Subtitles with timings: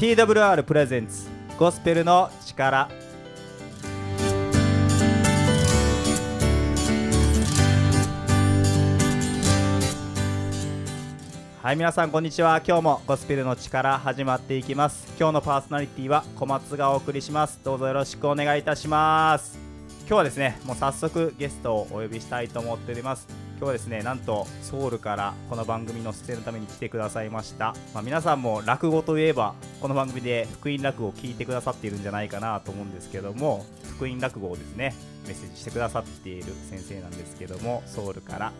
[0.00, 2.88] TWR プレゼンツゴスペルの力。
[11.62, 12.62] はい皆さんこんにちは。
[12.66, 15.06] 今日もゴスペルの力始まっていきます。
[15.18, 17.60] 今日のパーソナリティは小松がお送りします。
[17.62, 19.69] どうぞよろしくお願いいたします。
[20.10, 23.28] 今日はですねもう早速ゲストをお呼びしたいと思っております。
[23.28, 34.96] 今日はですねなんとソウルからこの番組の出演のために来てくださいました、まあ、皆さんも落語といえばこの番組で福音落語を聞いてくださっているんじゃないかなと思うんですけども福音落語をですね
[35.28, 38.52] メッセージしてくださっている先生なんですけどもソウルから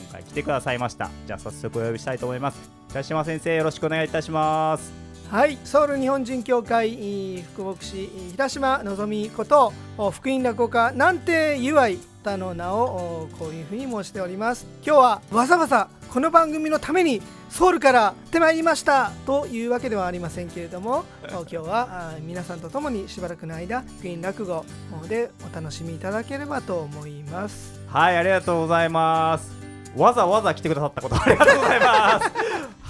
[0.00, 1.10] 今回来てくださいました。
[1.26, 2.70] じゃあ早速お呼びしたいと思います。
[2.88, 5.05] 平島先生よろしくお願いいたします。
[5.30, 9.72] はい、ソウル日本人協会福牧師平島のぞみこと
[10.12, 14.66] 福音落語家南帝ゆあいたの名をこういうふうに申しております。
[14.84, 24.64] 今日はわざわざこの番組のためにソウルから来てまいりましたというわけではありませんけれども今日は皆さんと共にしばらくの間福音落語
[25.08, 27.80] でお楽しみいただければと思います。
[27.88, 29.50] はいありがとうございます。
[29.96, 32.30] わざわざ来てくださったことありがとうございます。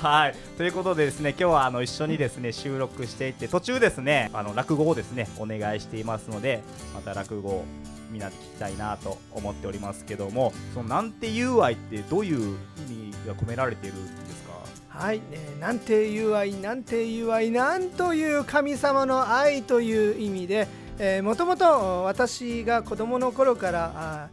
[0.07, 0.35] はい。
[0.57, 6.63] ということでですね今日はあの一緒にですね収録していって途中ですねあの落語をですねお願いしていますので
[6.95, 7.65] また落語を
[8.13, 12.57] みんなで聞きたいなと思っておりますけどもそのなんて友愛ってどういう
[12.89, 14.53] 意味が込められているんですか？
[14.91, 20.69] はい、えー、なんて友愛なんて友愛なんという神様の愛という意味で、
[21.01, 24.29] えー、もともと私が子供の頃からあ、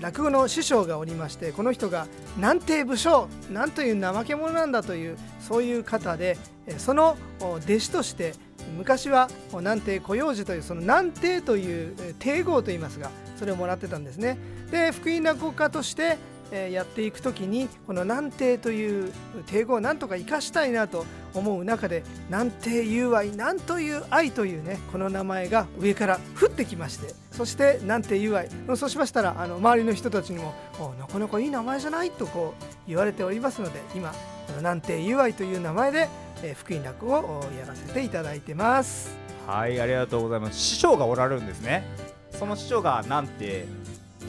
[0.00, 2.06] 落語の師匠がおりましてこの人が
[2.36, 6.38] 南帝武将なんという怠け者なんだというそういう方で
[6.78, 8.34] その弟子として
[8.76, 14.38] 昔は南帝小用寺というその南帝という帝号といいますがそれをもらってたんですね。
[14.70, 16.18] で福音落語家として
[16.52, 19.12] えやっていく時にこの南帝という
[19.46, 30.54] 帝語をなんとか生かしたいなと思う中で南帝友愛なんという愛というねこの名前が上から降ってきましてそして南帝友愛そうしましたらあの周りの人たちにも
[30.98, 34.12] なかなかいい名前じゃないとこう言われておりますので今
[34.50, 36.08] この南帝友愛という名前で、
[36.42, 39.16] え福音落語をやらせていただいてます。
[39.46, 40.58] はいありがとうございます。
[40.58, 41.84] 師匠がおられるんですね。
[42.32, 43.64] その師匠が南帝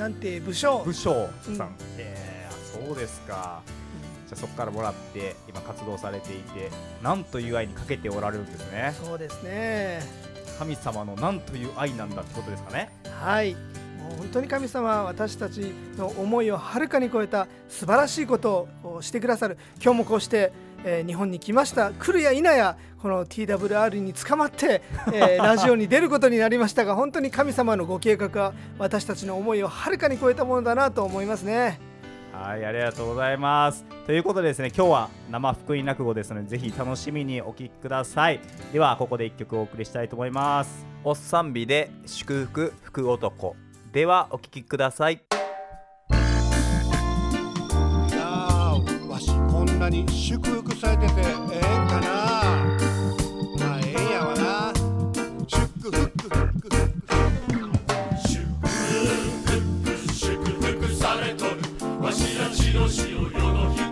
[0.01, 3.61] なんて武将武将さん、うん、えー、そうですか、
[4.23, 6.71] うん、じゃあそこからもらって今活動されていて
[7.03, 8.95] なんという愛にかけておられるんですね。
[8.99, 10.01] そうですね。
[10.57, 12.91] 神様のなんという愛なんだってことですかね。
[13.11, 13.53] はい。
[13.53, 13.59] も
[14.15, 19.57] う本当に神様は私たちの思いをはるかに超えた素晴らしいことをしてくださる。
[19.83, 20.51] 今日もこうして
[20.83, 21.91] えー、日本に来ました。
[21.91, 24.81] 来るや否やこの TWR に捕まって、
[25.13, 31.79] えー、 ラジオに出ることになりましたが本当に神様のご計画は私たちの思いをはるかに超えたものだなと思いますね。
[32.33, 33.85] はいありがとうございます。
[34.05, 38.39] ということでですね今日は生福音落語ですのでぜひ楽しみにお聴きください。
[38.71, 40.85] ではここで1曲お送りしたいと思います。
[41.03, 43.55] おっさんびで祝福福男。
[43.91, 45.21] ではお聴きください
[49.81, 52.07] なに祝福されててええんかな？
[53.57, 54.71] まあええんやわな。
[55.47, 56.69] 祝福祝福
[58.27, 58.45] 祝
[59.41, 61.57] 福祝福されとる
[61.99, 63.90] わしらちの死を世の人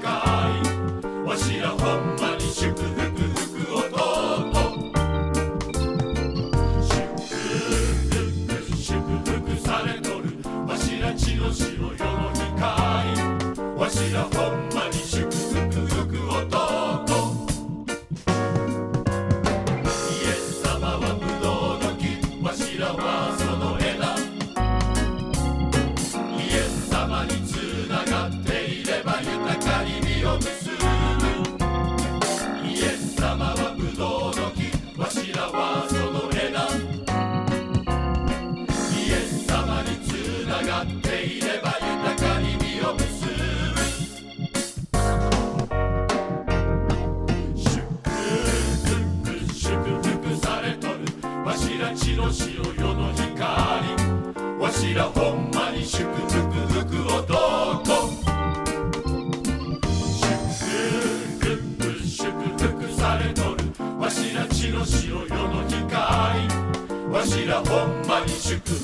[51.49, 52.31] わしら血の塩
[52.75, 53.33] 世の光。
[54.59, 58.13] わしらほんまに祝福福男
[60.53, 63.65] 祝福祝福されとる。
[63.99, 65.89] わしら血の塩世の光。
[67.11, 68.78] わしらほんまに祝福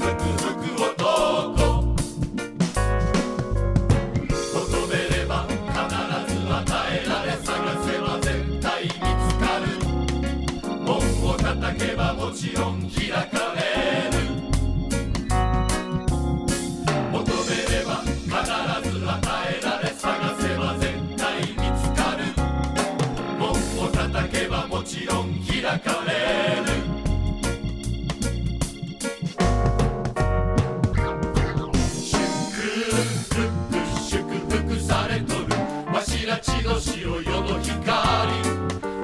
[36.45, 37.75] 地の塩よの光。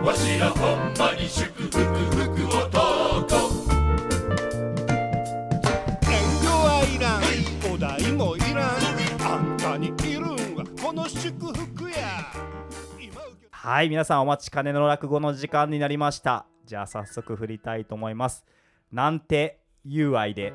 [0.06, 1.80] わしらほんまに祝福福
[2.58, 2.70] 男
[6.04, 7.22] 遠慮はいらん
[7.74, 8.70] お題もいらん。
[9.24, 11.96] あんたにいるんはこの祝福や。
[13.50, 16.46] はい皆さんお待ちかねの落語の時間になりました。
[16.66, 18.46] じゃあ早速振りたいと思います。
[18.92, 20.54] なんて友愛で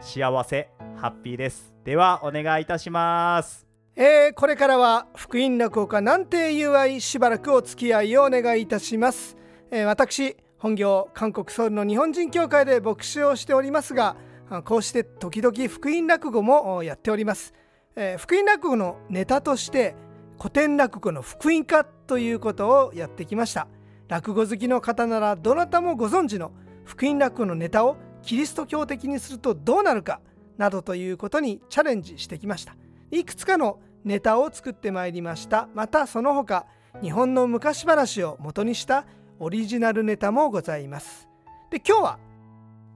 [0.00, 1.74] 幸せハッピーです。
[1.84, 3.66] ではお願いいたします。
[3.96, 9.36] えーこれからは福音落語家なんて友愛しばらくお付き合いをお願いいたします、
[9.70, 14.16] えー私本業韓国ソウルの日本人協会で牧師をしておりますが
[14.64, 17.54] こうして時々福音落語もやっております、
[17.94, 19.94] えー福音落語のネタとして
[20.38, 23.68] 古典落語の福音化ということをやってきました。
[24.08, 26.50] 落語好きの方ならどなたもご存知の
[26.84, 30.20] 福音落語のネタをキリスト教的にするとどうなるか
[30.58, 32.76] などということにチャレンジしてきました。
[33.18, 35.68] いくつかのネタを作ってまいりました。
[35.72, 36.66] またその他
[37.00, 39.06] 日本の昔話を元にした
[39.38, 41.28] オリジナルネタもございます。
[41.70, 42.18] で今日は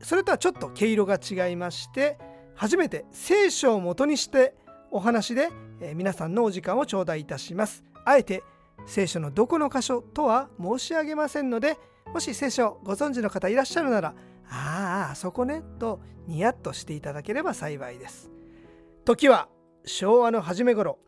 [0.03, 2.19] それとはちょっと毛色が違いまして
[2.56, 4.56] 初めて聖書を元にして
[4.91, 5.50] お話で、
[5.81, 7.85] えー皆さんのお時間を頂戴いたします。
[8.05, 8.43] あえて
[8.87, 11.79] 聖書のどこの箇所とは申し上げませんので
[12.12, 14.14] もし聖書をご存知の方いらっしゃるなら
[14.50, 18.31] あああそこねとニヤッとしていただければ幸いです。
[19.05, 19.49] 時は
[19.88, 20.99] 昭和の初め頃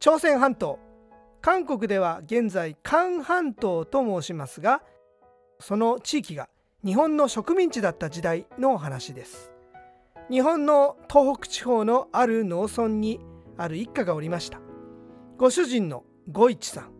[0.00, 0.78] 朝鮮半島
[1.40, 4.82] 韓国では現在韓半島と申しますが
[5.60, 6.48] その地域が
[6.84, 9.50] 日本の植民地だった時代のお話です。
[10.30, 13.20] 日本の東北地方のある農村に
[13.56, 14.60] ある一家がおりました。
[15.38, 16.90] ご主人の五一さん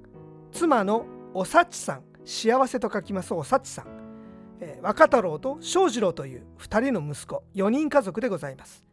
[0.53, 1.05] 妻の
[1.35, 3.87] おさちさん幸せと書きますおさちさん、
[4.61, 8.85] え若太郎と正次郎という2人の息子4人家族でございます。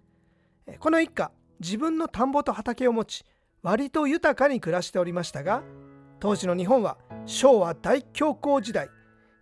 [0.79, 1.31] この一家
[1.61, 3.23] 自分の田んぼと畑を持ち
[3.61, 5.61] 割と豊かに暮らしておりましたが
[6.19, 8.89] 当時の日本は昭和大恐慌時代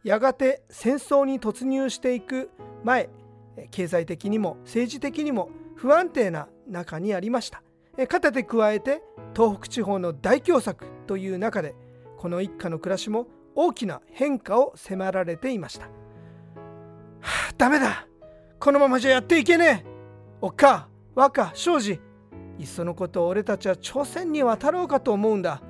[0.03, 2.51] やがて戦争に突入していく
[2.83, 3.09] 前
[3.71, 7.63] 経済的にも政治的にも不安定な中にありました。
[7.97, 9.01] えー片手加えて
[9.35, 11.75] 東北地方の大凶作という中で
[12.17, 15.89] この一家の暮らしも大きな変化を迫られていました、は
[17.49, 18.07] あ、ダメだ。
[18.59, 19.89] このままじゃやっていけねえ。
[20.41, 21.99] おっか若庄司。
[22.59, 25.61] いっそのこと俺たちは朝鮮に渡ろうかと思うんだ。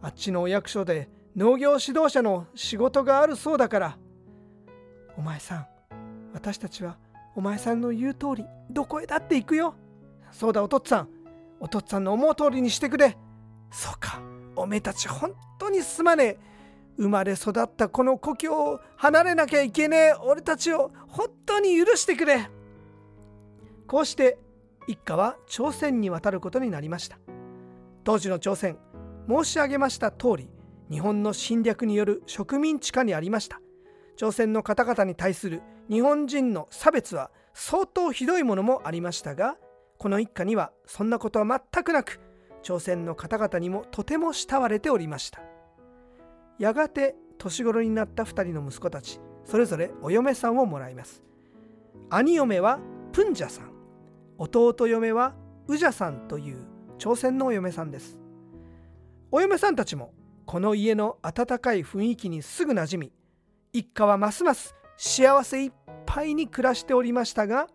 [0.00, 3.98] あっちのお役所で農業指導者の仕事があるそうだから。
[5.16, 5.66] お前さん
[6.32, 6.96] 私たちは
[7.36, 9.74] お前さんの言う通りどこへだって行くよ。
[10.30, 11.08] そうだお父っつぁん。
[11.60, 13.16] お父っつぁんの思う通りにしてくれ。
[13.70, 14.20] そうか
[14.56, 16.38] おめえたち本当にすまねえ。
[16.96, 22.48] 生まれ育ったこの故郷を離れなきゃいけねえ俺たちを本当に許してくれ。
[23.86, 24.38] こうして
[24.86, 27.18] 一家は朝鮮に渡ることになりました。
[28.04, 28.78] 当時の朝鮮
[29.28, 30.50] 申し上げました通り
[30.90, 33.60] 日本の侵略による植民地化にありました。
[34.16, 39.56] 朝鮮の方々に対する日本人の差別は相当ひどいものもありましたが
[39.98, 42.20] この一家にはそんなことは全くなく
[42.62, 45.40] 朝鮮の方々にもとても慕われておりました。
[46.58, 51.22] やがて年頃になった2人の息子たちそれぞれお嫁さんをもらいます。
[52.10, 52.78] 兄嫁は
[53.12, 53.71] プンジャさん。
[54.42, 55.34] 弟嫁は
[55.68, 56.66] ウジャさんという
[56.98, 58.18] 朝鮮のお嫁さんです。
[59.30, 60.12] お嫁さんたちも
[60.46, 63.12] この家の温かい雰囲気にすぐ馴染み
[63.72, 65.72] 一家はますます幸せいっ
[66.04, 67.68] ぱいに暮らしておりましたが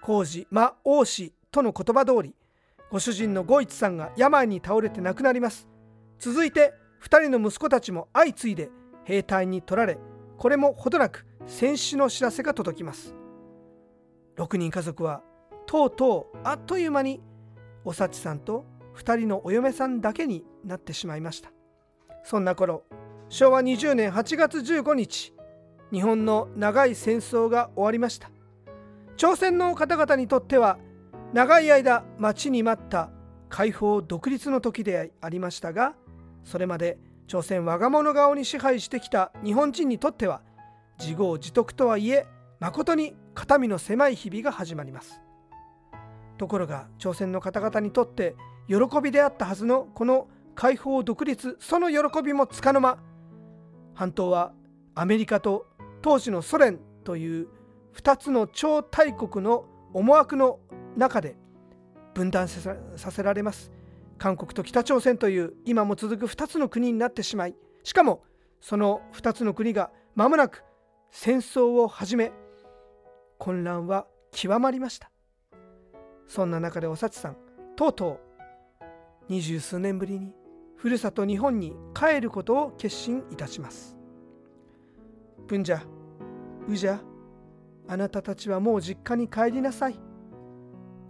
[0.00, 2.34] 工事魔王子との言葉通り
[2.90, 5.68] ご主人の五一さんが病に倒れて亡くなります。
[6.20, 8.70] 続いて2人の息子たちも相次いで
[9.04, 9.98] 兵隊に取られ
[10.38, 13.14] これもほどなく戦死の知らせが届きます。
[14.36, 15.22] 6人家族は
[15.68, 17.20] とうとうあっという間に
[17.84, 18.64] おさちさんと
[18.96, 21.50] 2人のお嫁さんだけになってしまいました。
[22.24, 22.84] そんな頃
[23.28, 25.34] 昭和20年8月15日
[25.92, 28.30] 日本の長い戦争が終わりました。
[29.18, 30.78] 朝鮮の方々にとっては
[31.34, 33.10] 長い間待ちに待った
[33.50, 35.94] 解放独立の時でありましたが
[36.44, 40.40] それまで朝鮮我が物顔に支配してきた日本人にとっては
[40.98, 42.26] 自業自得とはいえ
[42.58, 45.20] 誠に肩身の狭い日々が始まります。
[46.38, 48.34] ところが朝鮮の方々にとって
[48.66, 52.98] 喜びであったはずのこの解放独立その喜びもつかの間
[53.94, 54.52] 半島は
[54.94, 55.66] アメリカと
[56.00, 57.48] 当時のソ連という
[57.96, 60.60] 2つの超大国の思惑の
[60.96, 61.36] 中で
[62.14, 62.76] 分断さ
[63.10, 63.70] せられます。
[64.18, 67.54] 韓国と北朝鮮という今も続く2つの国になってしまい
[67.84, 68.24] しかも
[68.60, 70.64] その2つの国が間もなく
[71.12, 72.32] 戦争を始め
[73.38, 75.10] 混乱は極まりました。
[76.28, 77.36] そんな中でおさちさん
[77.74, 78.20] とうと
[78.80, 78.84] う
[79.28, 80.32] 二十数年ぶりに
[80.76, 83.96] ふるさと日本に帰ることを決心いたします。
[85.48, 85.80] プンジャ
[86.68, 87.00] ウジャ
[87.88, 89.98] あなたたちはもう実家に帰りなさい。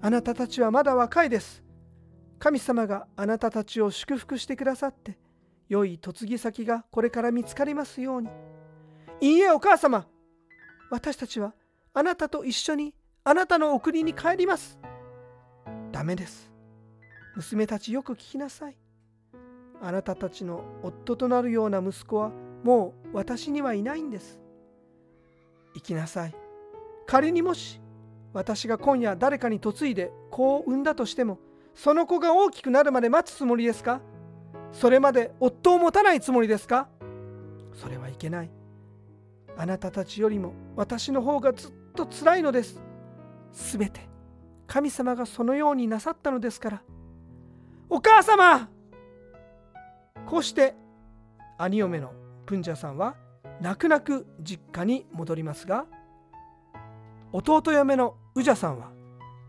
[0.01, 1.63] あなたたちはまだ若いです。
[2.39, 5.19] 神様があなたたちを祝福してくださって
[5.69, 8.29] 良い嫁ぎ先がこれから見つかりますように。
[9.21, 10.07] いいえお母様。
[10.91, 11.53] 私たちは
[11.93, 12.95] あなたと一緒に
[13.25, 14.79] あなたのお国に帰ります。
[15.93, 16.51] ダメです。
[17.37, 18.77] 娘たちよく聞きなさい。
[19.81, 22.31] あなたたちの夫となるような息子は
[22.65, 24.41] もう私にはいないんです。
[25.75, 26.35] 行きなさい。
[27.07, 27.81] 仮にもし
[28.33, 31.39] 私が今夜誰かに嫁いで子を産んだとしても
[31.75, 34.01] その子が大きくなるまで待つつもりですか？
[34.73, 36.89] それまで夫を持たないつもりですか？
[37.73, 38.51] それはいけない。
[39.57, 42.83] あなたたちよりも私の方がずっと辛いのです。
[43.53, 44.09] すべて
[44.69, 46.83] 神様がそのようになさったのですから。
[47.91, 48.69] お母様
[50.27, 50.75] こうして
[51.57, 52.13] 兄嫁の
[52.45, 53.17] プンジャさんは
[53.63, 55.87] 泣く泣く実家に戻りますが
[57.33, 58.91] 弟嫁のウジャさんは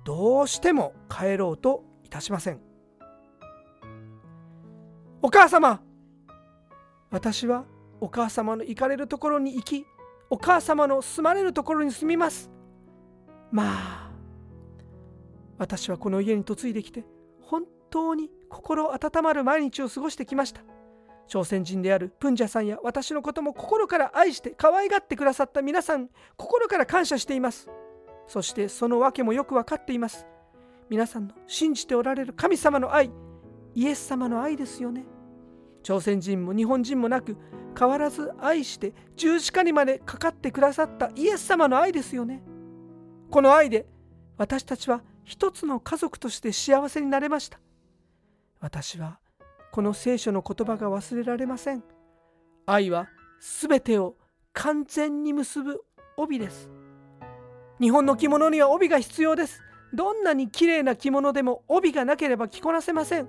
[0.05, 2.61] どうしても帰ろうといたしません。
[5.21, 5.81] お母様
[7.11, 7.65] 私は
[7.99, 9.85] お母様の行かれるところに行き
[10.29, 12.49] お母様の住まれるところに住みます。
[13.51, 13.98] まあ
[15.59, 17.05] 私はこの家に嫁いできて
[17.41, 20.61] 本当に心温まる毎日を過ごしてきました。
[21.27, 27.69] 朝鮮人であるプンジャさんや私のことも心から愛して可愛がってくださった皆さん心から感謝しています。
[28.25, 30.25] そしてその訳もよく分かっています。
[30.89, 33.11] 皆さんの信じておられる神様の愛
[33.75, 35.05] イエス様の愛ですよね。
[35.83, 37.37] 朝鮮人も日本人もなく
[37.77, 42.41] 変わらず愛して十字架にまでかかってくださったイエス様の愛ですよね。
[43.29, 43.85] この愛で
[44.37, 47.59] 私たちは一つの家族として幸せになれました。
[48.59, 49.19] 私は
[49.71, 51.83] この聖書の言葉が忘れられません。
[52.65, 53.09] 愛は
[53.39, 54.15] 全てを
[54.53, 55.85] 完全に結ぶ
[56.17, 56.71] 帯です。
[57.79, 59.61] 日本の着物には帯が必要です。
[59.93, 63.27] どんなに綺麗な着物でも帯がなければ着こなせません。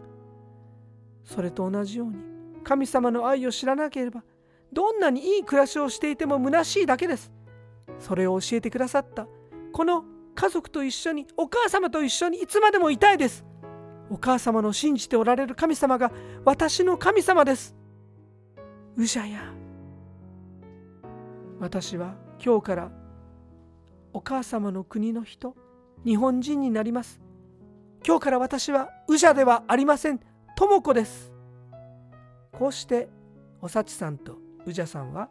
[1.23, 2.17] それと同じように
[2.65, 4.25] 神様の愛を知らなければ
[4.73, 7.31] どんなにいい暮らしをしていても虚しいだけです。
[7.99, 9.27] それを教えてくださった
[9.75, 10.03] この
[10.41, 13.45] 家族と一緒にお母様と一緒にいつまでもいたいです。
[14.09, 16.11] お母様の信じておられる神様が
[16.47, 17.77] 私の神様です。
[18.97, 19.53] うじゃや
[21.59, 22.91] 私は今日から
[24.15, 25.55] お母様の国の人
[26.07, 27.21] 日本人になります。
[28.03, 30.21] 今日から私はウジャではありません。
[30.57, 31.31] 智子です。
[32.53, 33.11] こうして
[33.61, 35.29] おさちさんとウジャさんは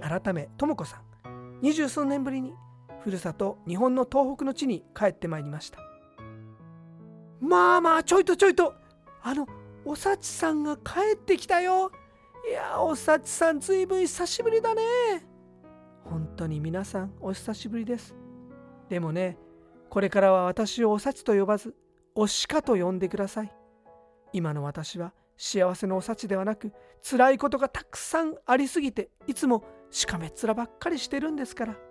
[0.00, 2.52] 改め智子さん二十数年ぶりに
[3.08, 5.78] ふるさと日本の東北の地に帰ってまいりました。
[7.40, 8.74] まあまあちょいとちょいと
[9.22, 9.46] あの
[9.86, 11.90] おさちさんが帰ってきたよ。
[12.46, 14.82] いやおさちさんずいぶん久しぶりだね。
[16.04, 18.14] 本当に皆さんお久しぶりです。
[18.90, 19.38] でもね
[19.88, 21.74] これからは私をおさちと呼ばず
[22.14, 23.50] おしかと呼んでください。
[24.34, 31.87] 今の私は幸せのおさちではなく辛いことがたくさんありすぎていつもしかめっ面ばっかりしてるんですから。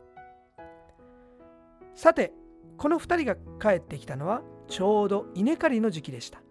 [1.97, 2.31] さて
[2.77, 6.43] この2人が帰ってきたのはちょうど稲刈りの時期でした。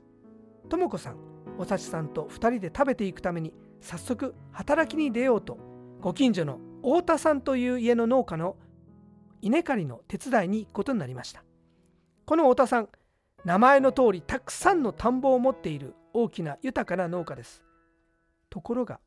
[0.69, 1.19] 智子さん
[1.57, 5.57] おさちさんと2人で食べていくために早速働きに出ようと
[6.01, 8.57] ご近所の太田さんという家の農家の
[9.41, 11.45] 稲刈りの手伝いに行くことになりました。
[12.25, 12.89] この太田さん
[13.45, 17.63] 名前の通りたくさんの田んぼを持っている大きな豊かな農家です。
[18.51, 18.99] ところが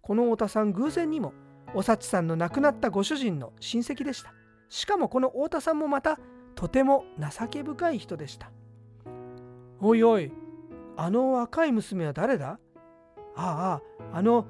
[0.00, 1.32] この太田さん偶然にも
[1.72, 4.34] おさちさんの亡くなったご主人の親戚でした。
[4.68, 6.18] しかもこの太田さんもまた
[6.54, 8.50] とても情け深い人でした。
[9.80, 10.32] おいおい
[10.96, 12.58] あの若い娘は誰だ？
[13.36, 13.80] あ
[14.12, 14.46] ああの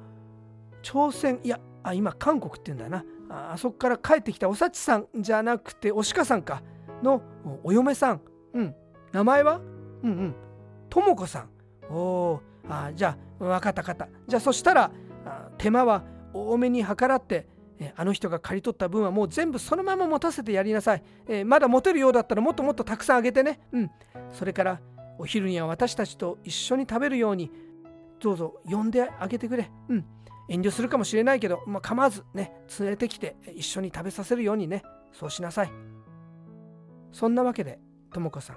[0.83, 3.04] 朝鮮いやあ今韓国って言うんだな。
[3.30, 6.62] ああそこから帰ってきたおさちさんじゃなくておしかさんか。
[7.02, 7.23] の
[7.62, 8.21] お嫁さん。
[8.52, 8.75] うん。
[9.12, 9.61] 名前は？
[10.02, 10.35] うんうん。
[10.90, 11.49] とも子さん。
[11.90, 14.09] おおあじゃあ分かった分かった。
[14.28, 14.90] じゃあそしたら
[15.59, 17.47] 手間は多めに計らって
[17.97, 23.61] あの人が刈り取った分はもう全部そのまま持たせてやりなさい、えー、まだ持てるようだったらもっともっとたくさんあげてね。
[23.73, 23.91] うん。
[24.33, 24.81] それから
[25.19, 27.50] お昼には私たちと一緒に食べるように
[28.21, 29.71] どうぞ呼んであげてくれ。
[29.88, 30.05] うん。
[30.49, 35.73] 遠慮するかもしれないけど、まあ、構わずね連れてきて一緒に食べさせるようにねそうしなさい。
[37.12, 37.79] そんなわけで
[38.12, 38.57] とも子さん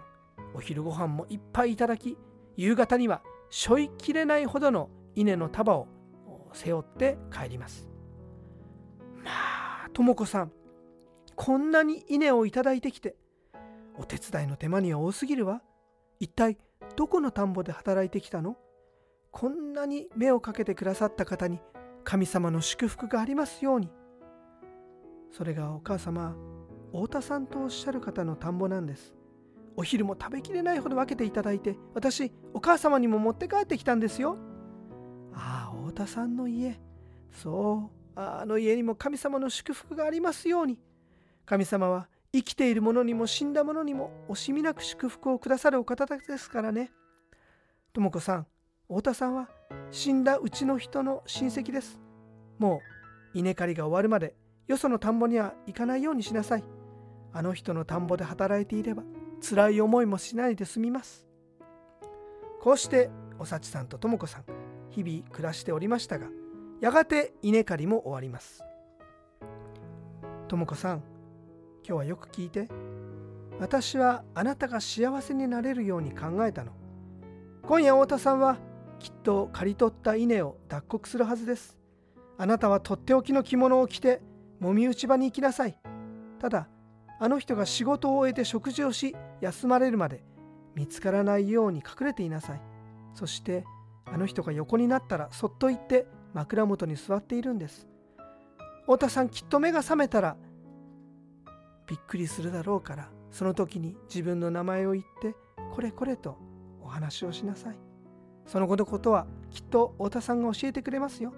[0.53, 2.17] お昼ご飯もいっぱいいただき
[2.55, 5.87] 夕方にはしょいきれないほどの稲の束を
[6.53, 7.87] 背負って帰ります。
[9.87, 10.51] あとも子さん。
[11.37, 13.15] こんなに稲をいただいてきて
[13.97, 15.61] お手伝いの手間には多すぎるわ。
[16.19, 16.57] 一体
[16.97, 18.57] どこの田んぼで働いてきたの？
[19.31, 21.61] こんなに目をかけてくださった方に
[22.03, 23.89] 神様の祝福がありますように。
[25.31, 26.35] それがお母様
[26.91, 29.13] 太田さんとおっしゃる方の田んぼなんです。
[29.77, 34.37] お昼も食べきれないほど分けていただいて私お母様にも持って帰ってきたんですよ。
[35.33, 36.77] ああ太田さんの家。
[37.31, 37.96] そう。
[38.19, 40.79] あの家にも神様の祝福がありますように。
[41.45, 46.91] 神様は生きている者にも死んだ者にも惜しみなく祝福をくださるお方ですからね。
[47.93, 48.47] 智子さん
[48.87, 49.49] 太田さんは
[49.91, 51.99] 死んだうちの人の親戚です。
[52.57, 52.81] も
[53.33, 56.63] う稲刈りが終わるまでよその田んぼには行かないようにしなさい。
[57.33, 59.03] あの人の田んぼで働いていれば
[59.47, 61.27] 辛い思いもしないで済みます。
[62.61, 64.45] こうしておさちさんととも子さん
[64.89, 66.27] 日々暮らしておりましたが
[66.79, 68.63] やがて稲刈りも終わります。
[70.47, 71.03] とも子さん今
[71.83, 72.67] 日はよく聞いて
[73.59, 76.73] 私はあなたが幸せになれるように考えたの。
[77.63, 78.57] 今夜太田さんは
[78.99, 81.79] きっと刈り取った稲を脱穀するはずです。
[82.37, 84.21] あなたはとっておきの着物を着て
[84.59, 85.79] もみ打ち場に行きなさい。
[86.39, 86.67] ただ
[87.19, 90.23] あの人が仕事を終えて食事をし休まれるまで
[90.75, 92.61] 見つからないように隠れていなさい。
[93.15, 93.65] そして
[94.05, 97.87] あの人が横になったらそっと行って枕元に座っているんです。
[98.83, 100.37] 太田さんきっと目が覚めたら
[101.87, 105.35] びっくりするだろうからその時に自分の名前を言って
[105.73, 106.37] これこれと
[106.81, 107.79] お話をしなさい。
[108.45, 111.33] その後のことはきっと太田さんが教えてくれますよ。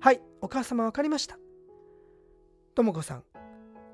[0.00, 1.38] はいお母様分かりました。
[2.74, 3.24] とも子さん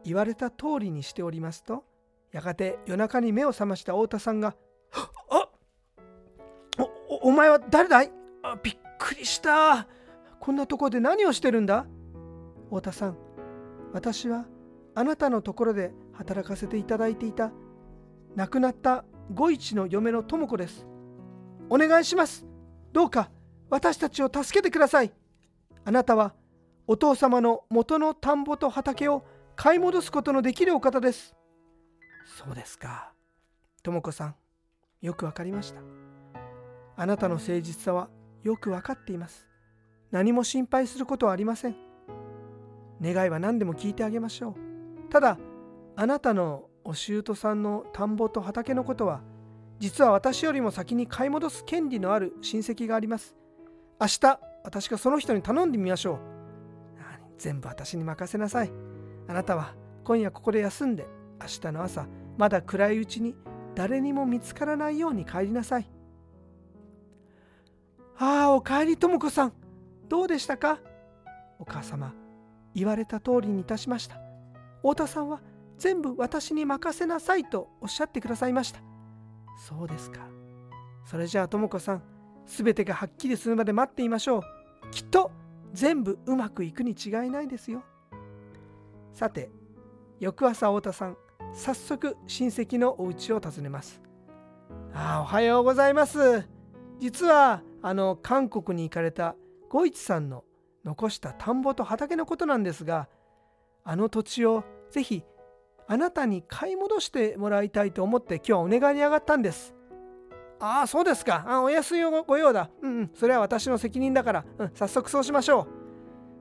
[0.05, 1.85] 言われた通りにしておりますと
[2.33, 4.57] やがて夜中に目を覚ました太田さんが
[5.31, 5.49] 「あ
[7.21, 8.13] おお前は誰だい
[8.43, 9.87] あびっくりした。
[10.43, 11.87] こんなところで何をしてるんだ？
[12.65, 13.17] 太田さん
[13.93, 14.47] 私は
[14.97, 17.53] あなたのところで働かせていただいていた。
[18.35, 20.85] 亡くなった五一の嫁の智子です。
[21.71, 22.45] お願いします。
[22.93, 23.31] どうか
[23.71, 25.13] 私たちを助けてください。
[25.85, 26.35] あなたは
[26.89, 29.25] お父様の元の田んぼと畑を
[29.55, 31.37] 買い戻すことのできるお方です。
[32.45, 33.13] そうですか。
[33.85, 34.35] 智子さん
[35.03, 35.81] よくわかりました。
[36.97, 38.09] あなたの誠実さは
[38.43, 39.47] よくわかっています。
[40.13, 41.77] 何も心配することはありません。
[43.03, 44.55] 願いは何でも聞いてあげましょう。
[45.11, 45.39] ただ
[45.97, 49.23] あなたのお舅さんの田んぼと畑のことは
[49.79, 53.35] 実は私よりも先に買い戻す権利のある親戚があります。
[54.01, 56.19] 明日私がその人に頼んでみましょう。
[57.39, 58.71] 全部私に任せなさい。
[59.27, 61.07] あなたは今夜ここで休んで
[61.41, 63.35] 明日の朝まだ暗いうちに
[63.75, 65.91] 誰にも見つからないように帰りなさい。
[68.19, 69.62] ああおかえりとも子さん。
[70.13, 70.79] どうでしたか？
[71.59, 72.13] お母様
[72.75, 74.21] 言われた通りにいたしました。
[74.83, 75.41] 太田さんは
[75.79, 78.81] 全部私に任せなさいとおっしゃってくださいました。
[79.67, 80.21] そうですか。
[81.07, 82.03] それじゃあとも子さん
[82.45, 84.43] すべてがはっきりするまで待っていましょう。
[84.91, 85.31] きっと
[85.73, 87.83] 全部うまくいくに違いないですよ。
[89.15, 89.51] さて
[90.21, 91.17] 翌朝太田さん
[91.55, 94.03] 早速親戚のお家を訪ねます。
[94.93, 96.47] ああおはようございます。
[96.99, 99.37] 実はあの韓国に行かれた
[99.73, 100.45] 五一さんの
[100.85, 103.09] 残した田んぼと畑のことなんですが
[103.85, 105.25] あの土地をぜひ
[105.89, 109.75] あなたに買い戻してもらいたいと思って今日はお願いに上がったんです。
[110.61, 111.45] ああそうですか。
[111.49, 112.71] あお安いご用だ。
[112.83, 113.11] うんうん。
[113.15, 115.67] それは私の責任だから、うん、早速そうしましょう。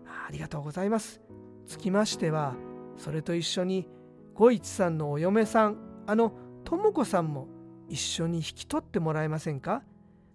[0.07, 1.21] あありがとうございます。
[1.65, 2.55] つきましては
[2.97, 3.87] それと一緒に
[4.35, 6.33] 五一さんのお嫁さんあの
[6.65, 7.47] 智子さんも
[7.87, 9.83] 一緒に引き取ってもらえませんか？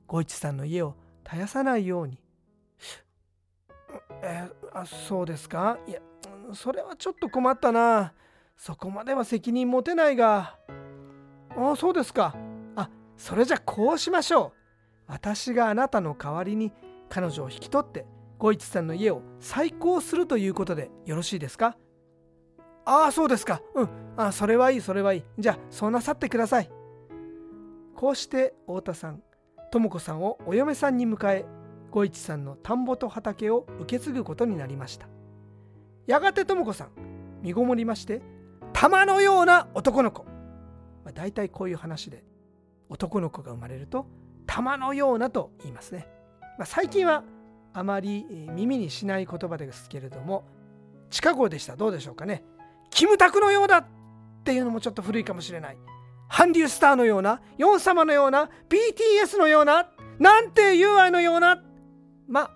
[0.06, 2.18] 五一さんの家を絶やさないように。
[4.22, 5.78] えあそうですか？
[5.86, 6.00] いや
[6.52, 8.12] それはちょっと困ったな。
[8.56, 10.56] そこまでは責任持てないが。
[11.56, 12.34] あそうですか。
[12.74, 14.52] あそれじゃこうしましょう。
[15.06, 16.72] 私があなたの代わりに
[17.08, 18.06] 彼女を引き取って
[18.38, 21.76] 五一さんの家を再興するということでよろしいですか？
[22.84, 23.62] ああそうですか。
[23.74, 23.88] うん。
[24.16, 25.24] あそれはいいそれはいい。
[25.38, 26.70] じゃあそうなさってください。
[27.94, 29.22] こうして太田さん
[29.70, 31.46] 智子さんをお嫁さんに迎え
[31.96, 35.08] 五一さんの田んぼと畑を受け継ぐことになりました。
[36.06, 36.90] やがて智子さん
[37.40, 38.20] 身ごもりまして
[38.74, 40.24] 玉のような男の子、
[41.04, 42.22] まあ、大体こういう話で
[42.90, 44.06] 男の子が生まれると
[44.46, 46.06] 玉のようなと言いますね、
[46.58, 47.24] まあ、最近は
[47.72, 50.44] あまり耳にしない言葉ですけれども
[51.08, 51.76] 近頃でした。
[51.76, 52.44] どうでしょうかね。
[52.90, 53.86] キムタクのようだっ
[54.44, 55.78] ていうのもちょっと古いかもしれない。
[56.28, 61.62] 韓流スターのようなヨン様のような BTS のようななんていう愛のような
[62.28, 62.50] まあ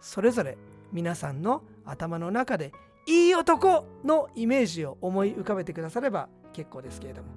[0.00, 0.56] それぞれ
[0.92, 2.72] 皆さんの頭の中で
[3.06, 7.28] いい男のイメージを思い浮かべてくだされば結構ですけれども、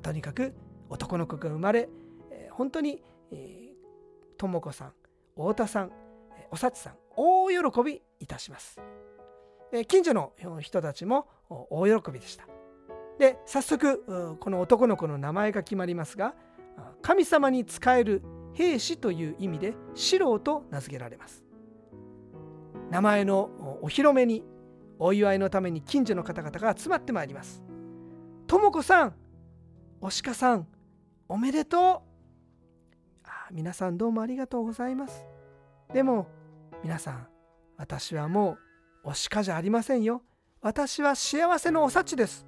[0.00, 0.54] とにかく
[0.88, 1.88] 男の子が生まれ、
[2.30, 3.02] えー、本当に
[4.36, 4.92] とも子さん
[5.36, 5.92] 太田さん
[6.50, 8.80] おさちさん大喜びいたします。
[9.88, 12.46] 近所の人たちも大喜びでした。
[13.18, 16.34] で早速この男の子の名前が決まりますが
[17.02, 18.22] 神様に仕える
[18.54, 21.44] 兵士という意味で四郎と名付けられます。
[22.90, 23.50] 名前の
[23.82, 24.44] お披露目に
[24.98, 27.62] お祝いのために近所の方々が集まってまいります。
[28.46, 29.14] とも子さん
[30.00, 30.66] お鹿さん
[31.28, 31.80] おめでとう。
[33.24, 35.24] あ皆さんどうもありがとうございます。
[35.92, 36.28] でも
[36.82, 37.26] 皆さん
[37.76, 38.58] 私はも
[39.04, 40.22] うお鹿じゃありませんよ。
[40.60, 42.46] 私は幸せのお幸です。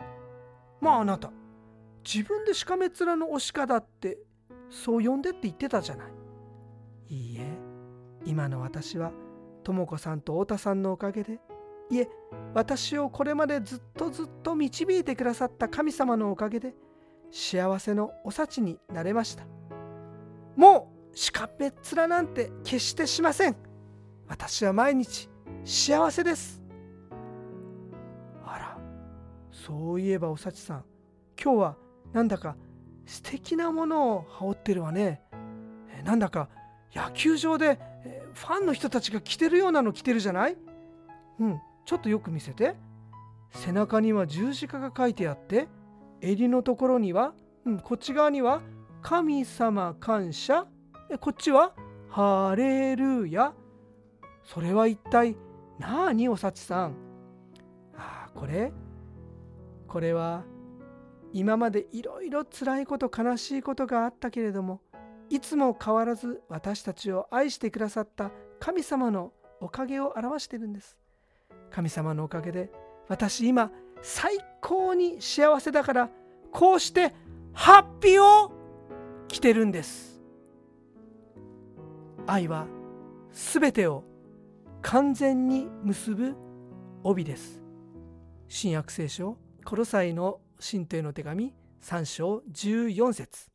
[0.80, 1.32] まああなた
[2.04, 4.18] 自分でしかめ面のお鹿だって
[4.70, 6.12] そう呼んでって言ってたじゃない。
[7.08, 7.58] いいえ
[8.24, 9.12] 今の私は
[9.62, 11.40] とも子さんと太田さんのおかげで。
[11.90, 12.08] いえ
[12.54, 16.74] 私をこれまでずっとずっと導いてくださった神様のおかげで
[17.30, 19.44] 幸せのお幸になれました。
[20.56, 23.56] もうしかめっ面なんて決してしません。
[24.26, 25.28] 私は毎日
[25.64, 26.62] 幸せです。
[28.44, 28.78] あら
[29.50, 30.84] そういえばお幸さん
[31.40, 31.76] 今日は
[32.12, 32.56] なんだか
[33.06, 35.22] 素敵なものを羽織ってるわね。
[36.04, 36.48] なんだか
[36.94, 37.78] 野球場で
[38.34, 40.56] ファンの人たちが着てるようなの着てるじゃない？
[41.40, 42.74] うんちょっとよく見せて。
[43.50, 45.68] 背中には十字架が書いてあって
[46.20, 48.62] 襟のところには、うん、こっち側には
[49.00, 50.66] 神様感謝。
[51.10, 51.72] えこっちは
[52.08, 53.52] ハレルヤ。
[54.42, 55.36] それは一体
[55.78, 56.96] 何おさちさん？
[57.96, 58.72] ああこれ？
[59.86, 60.42] これは
[61.34, 64.80] 今までいろいろ辛いこと悲しいことがあったけれども
[65.28, 70.96] いつも変わらず私たちを愛してくださった神様のおかげを表しているんです。
[71.70, 72.70] 神様のおかげで
[73.08, 76.10] 私今最高に幸せだから
[76.52, 77.12] こうして
[77.52, 78.52] ハッピーを
[79.26, 80.22] 着てるんです。
[82.28, 82.68] 愛は
[83.32, 84.04] すべてを
[84.82, 86.36] 完全に結ぶ
[87.02, 87.60] 帯です。
[88.46, 93.50] 新約聖書コロサイの神帝の手紙3章14節。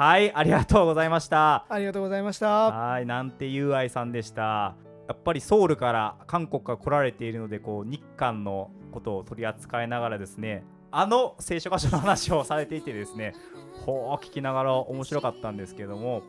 [0.00, 1.66] はいありがとうございました。
[1.68, 2.48] ありがとうございました。
[2.48, 4.74] はいなんていう愛さんでした。
[5.06, 13.34] やっぱりソウルから韓国から来られているのでこう日韓のことを取り扱いながらですねあの聖書箇所の話をされていてですね
[13.84, 16.22] ほう聞きながら面白かったんですけども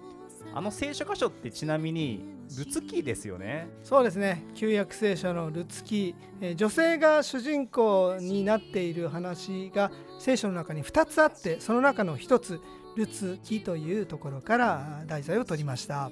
[0.53, 2.25] あの聖書箇所ってちなみに
[2.57, 3.69] ルツキーですよね。
[3.83, 4.43] そうですね。
[4.55, 12.59] 旧約聖書のルツキー、えー女性が主人公になっている話が聖書の中に2つあってその中の1つ
[12.97, 16.11] ルツキというところから題材を取りました。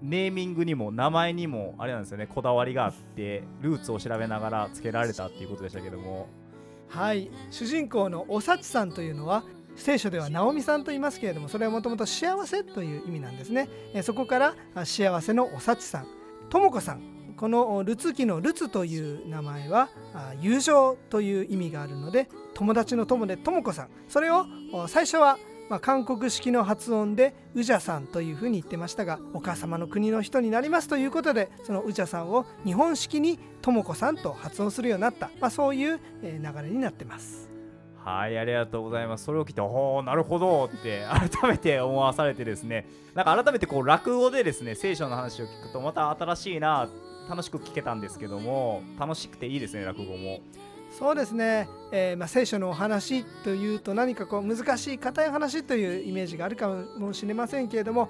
[0.00, 2.28] ネーミングにも名前にもあれなんですよね。
[2.28, 6.28] こだわりがあってルーツを調べながら付けられたっていうことでしたけども
[6.88, 7.30] はい。
[7.50, 9.44] 主人公のおさちさんというのは
[9.76, 13.68] 聖書ではナオミさんと言いますけれどもそれはもともと幸せという意味なんですね。
[14.02, 16.06] そこから幸せのおさちさん。
[16.48, 17.02] とも子さん。
[17.36, 19.88] このルツ記のルツという名前は
[20.40, 23.88] 友情という意味があるので友達の友でとも子さん。
[24.08, 24.46] それを
[24.86, 25.36] 最初は
[25.68, 36.30] まあ韓国式の発音でウジャさんというふうに言ってましたがお母様の国の人になりますということでそのウジャさんを日本式にとも子さんと発音するようになった、まあ、そういう流
[36.62, 37.50] れになってます。
[38.04, 39.24] はいありがとうございます。
[39.24, 41.06] それを聞いておおなるほどって
[41.40, 42.86] 改めて思わされてですね。
[43.14, 46.90] なんか改めてこう落語でですね聖書の話を聞くとまた新しいな
[47.30, 50.40] 楽しく聞けたんですけども楽しくていいですね落語も。
[50.96, 58.08] そうですね、えーまあ、聖書のお話というと何かこう難しい硬い話というイメージがあるかもしれませんけれども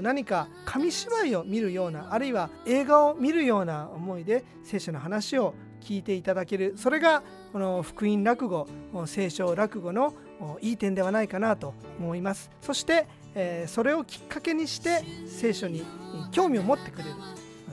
[0.00, 6.74] 何か紙芝居を見るようなあるいは映画を見るような思いで聖書の話を聞いていただける。
[6.76, 8.68] それがこの福音落語
[9.06, 10.14] 聖書落語の
[10.60, 12.50] いい点ではないかなと思います。
[12.60, 15.84] そして、えーそれをきっかけにして聖書に
[16.32, 17.10] 興味を持ってくれる。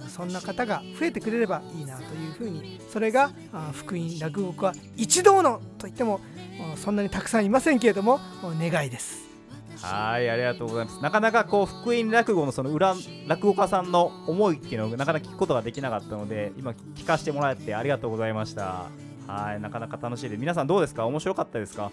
[0.08, 2.80] そんな方が増えてくれればいいなというふうに。
[2.92, 3.32] それが
[3.74, 6.20] 福音落語家一同のといっても
[6.76, 9.28] そんなにたくさんいませんけれどもお願いです。
[9.82, 11.02] はいありがとうございます。
[11.02, 12.96] なかなかこう福音落語のその裏
[13.28, 18.86] 落語家さんの思いっていうのをなかなか聞くことができなかったので今聞かせてもらってありがとうございました。
[19.28, 21.06] はいなかなか楽しいで皆さんどうですか？
[21.06, 21.92] 面白かったですか？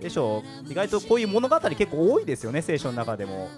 [0.00, 3.48] 聖書意外とこういう物語結構多いですよね聖書の中でも。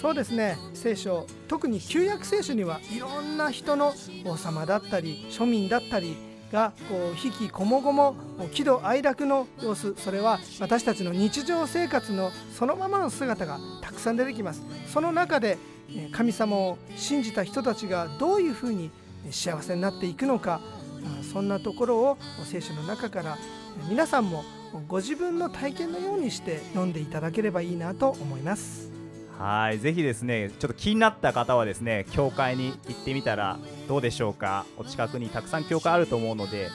[0.00, 0.56] そうですね。
[0.72, 3.92] 聖書特に旧約聖書にはいろんな人の
[4.24, 6.16] 王様だったり庶民だったり
[6.50, 8.14] がこう悲喜こもごも
[8.50, 14.62] 喜怒哀楽の様子それは私たちの日常生活のそのままの姿がたくさん出てきます。
[14.86, 15.58] その中で
[16.12, 18.90] 神様を信じた人たちがどういうふうに
[19.30, 20.62] 幸せになっていくのか
[21.30, 23.36] そんなところを聖書の中から
[23.90, 24.44] 皆さんも
[24.88, 28.99] ご自分の体験のようにして読んでいただければいいなと思います。
[29.40, 34.66] はいぜひですねちょっと気になった方はですね教会に行ってみたらどうでしょうか。
[34.76, 36.68] お近くにたくさん教会あると思うので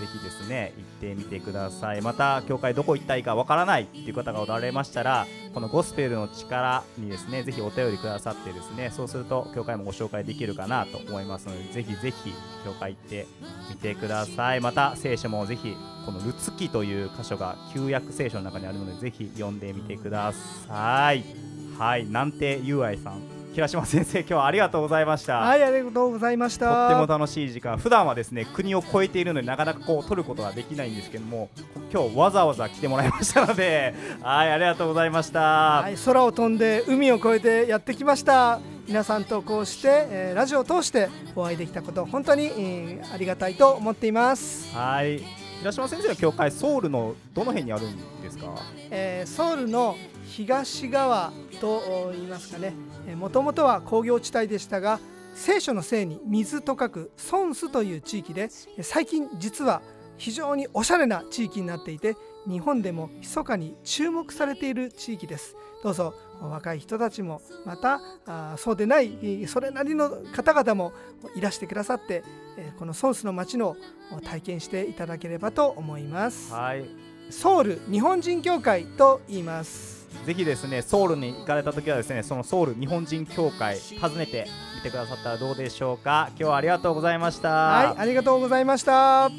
[0.00, 2.02] ぜひですね行ってみてください。
[2.02, 12.34] また教会どこ行ったらいいかわからないっていう方がおられましたらこのゴスペルの力にですねぜひお便りくださってですねそうすると教会もご紹介できるかなと思いますのでぜひぜひ
[12.66, 13.26] 教会行って
[13.70, 14.60] みてください。
[14.60, 20.34] また聖書もぜひこのルツ記という箇所が旧約聖書の中にあるのでぜひ読んでみてくだ
[20.68, 21.49] さい。
[21.80, 23.22] はいなんてゆうあいさん
[23.54, 25.38] 平島先生今日はありがとうございました。
[25.38, 31.48] はいありがとうございましとたっても楽しい時間普段はですね国を越えているのでなかなかこう取ることはできないんですけども
[31.90, 38.60] 今日わざわざ来てもらいましたので はいありがとうございました、はい、空を飛んで海を越えてやってきました。
[38.86, 48.54] 皆さんとこうして、えーラジオを通してお会いできたこと本当に、えーありがたいと思っています、はい平島先生の教会ソウルのどの辺にあるんですか？
[48.90, 49.94] えーソウルの
[50.24, 52.72] 東側と言いますかね。
[53.14, 55.00] もともとは工業地帯でしたが
[55.34, 58.48] 聖書のせいに水と書くソンスという地域で
[58.80, 59.82] 最近実は
[60.16, 62.16] 非常におしゃれな地域になっていて
[62.48, 65.56] 日本でも密かに注目されている地域です。
[65.82, 66.14] どうぞ
[66.48, 70.92] 若い人たちもまたあーそうでないえーそれなりの方々も
[71.34, 72.22] いらしてくださって
[72.56, 73.76] えーこのソンスの街の
[74.24, 76.52] 体験していただければと思います。
[76.52, 76.84] はい。
[77.30, 80.08] ソウル日本人協会と言います。
[80.26, 86.26] ぜひですねソウルに行かれた時はですねそのソウル日本人協会訪ねてみてくださったらどうでしょうか。
[86.30, 87.48] 今日はありがとうございました。
[87.50, 89.30] はいありがとうございました。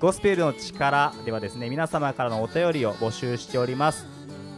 [0.00, 4.04] ゴスペルの力ではですね皆様からのお便りを募集しております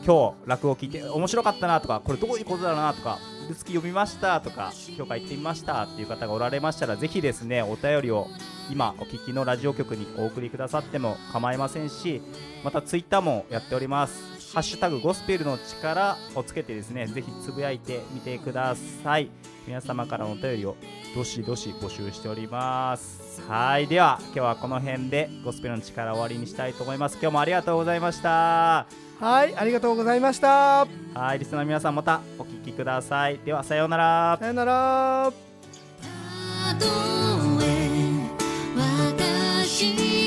[0.07, 8.29] 今日落語を聞いて面白かったなとかこれどういうことだなとかルツキ読みましたとか教会行ってみましたっていう方がおられましたらぜひですねお便りを
[8.71, 12.23] 今お聞きのラジオ局にお送りくださっても構いませんし
[12.63, 14.37] またツイッターもやっております。
[14.55, 19.29] ハッシュタグゴスペルの力をつけてですねぜひつぶやいてみてください。
[19.67, 20.77] 皆様からのお便りを
[21.15, 23.43] どしどし募集しております。
[23.49, 27.19] はいでは今日はこの辺でゴスペルの力を終わりにしたいと思います。
[27.21, 29.06] 今日もありがとうございました。
[29.21, 30.87] はいありがとうございました。
[31.15, 33.39] はいリスナーの皆さんまたお聞きください。
[33.39, 34.37] ではさようなら。
[34.39, 35.33] さようなら
[36.69, 36.87] 「たと
[37.63, 38.11] え
[38.77, 40.26] 私